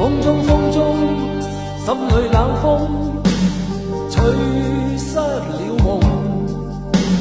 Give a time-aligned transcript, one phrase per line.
[0.00, 0.96] 风中风中，
[1.84, 2.88] 心里冷风，
[4.10, 4.24] 吹
[4.96, 6.00] 失了梦，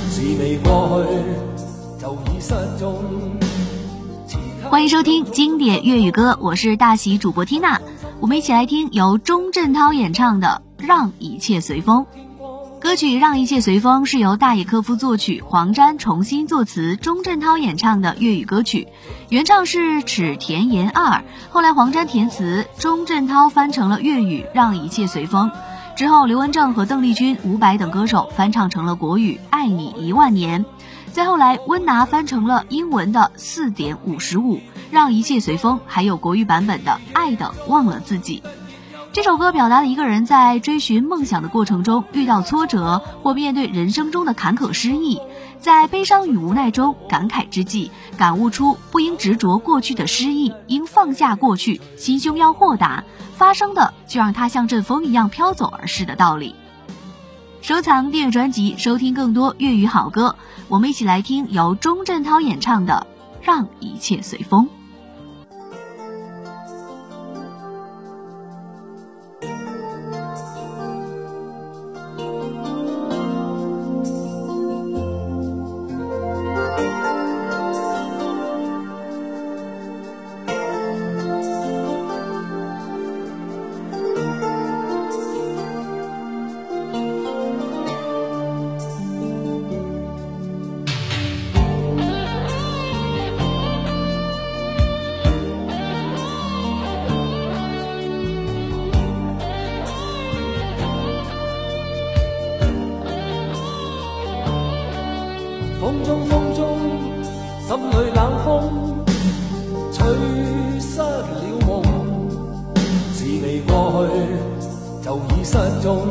[0.10, 3.04] 事未过去，就已失踪。
[4.70, 7.81] 欢迎收听经典粤语歌，我是大喜主播缇娜，
[8.22, 12.06] 我们一起来听由钟镇涛演唱的《让一切随风》。
[12.80, 18.88] 歌曲《让一切随风》是由大野科夫作曲，黄沾重新作词，钟镇涛演唱的粤语歌曲，
[19.28, 25.50] 原唱是齿田言二，后来黄沾填词，钟镇涛翻成了粤语《让一切随风》。
[25.98, 30.64] 之后，刘文正和邓丽君、伍佰等歌手翻唱成了国语《爱你一万年》。
[31.12, 38.42] 再后来，温拿翻成了英文的四点五十五，让一切随风，还有国语版本的爱的忘了自己。
[39.12, 45.20] 这首歌表达了一个人在追寻梦想的过程中遇到挫折，或面对人生中的坎坷失意，
[45.59, 53.03] 在悲伤与无奈中感慨之际，感悟出不应执着过去的失意，应放下过去，心胸要豁达，
[53.36, 56.53] 发生的就让它像阵风一样飘走而逝的道理。
[57.62, 60.36] 收藏订阅专辑，收听更多粤语好歌。
[60.67, 63.08] 我们一起来听由钟镇涛演唱的
[63.45, 64.66] 《让一切随风》。
[64.67, 64.78] 风
[115.81, 116.05] 中。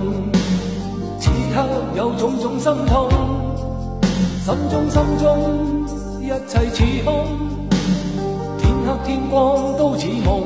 [1.20, 1.64] 此刻
[1.96, 3.08] 有种种心痛，
[4.44, 5.26] 心中心中
[6.20, 7.26] 一切似空。
[8.58, 10.42] 天黑天光都似梦，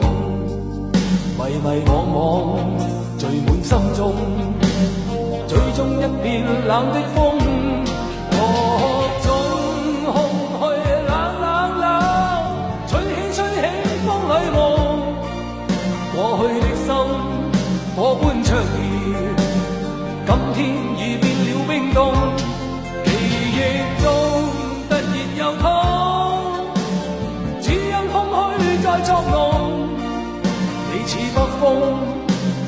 [1.39, 2.59] 迷迷惘惘
[3.19, 4.15] 聚满心中，
[5.47, 7.42] 最终一片冷的风。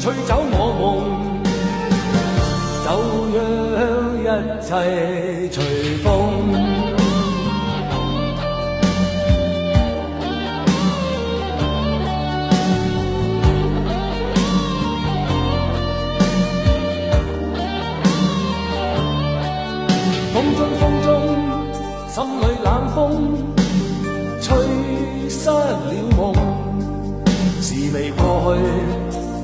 [0.04, 0.84] 吹走我梦。
[2.84, 2.88] 就
[3.32, 3.40] 让
[4.20, 4.26] 一
[4.60, 4.68] 切
[5.50, 5.56] 随
[6.02, 6.06] 风。
[20.34, 21.08] 风中风中，
[22.10, 23.00] 心里冷风，
[24.42, 24.46] 吹
[25.30, 25.80] 失了
[26.18, 26.20] 梦。
[27.62, 28.60] 是未过去，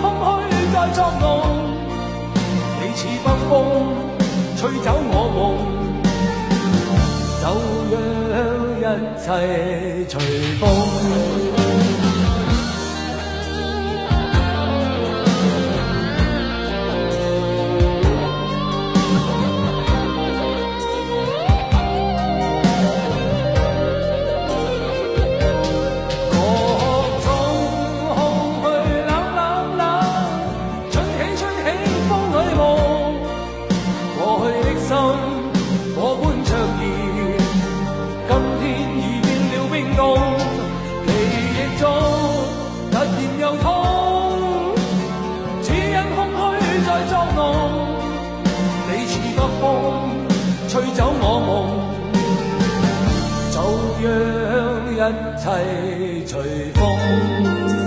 [0.00, 0.04] 空
[0.50, 1.24] 虚在作弄。
[2.80, 3.52] 你似北风，
[4.56, 5.40] 吹走我梦，
[7.42, 7.44] 就
[8.32, 8.36] 让
[8.78, 8.82] 一
[9.18, 9.26] 切
[10.08, 10.12] 随
[10.58, 10.62] 风。
[55.08, 57.77] 一切随风。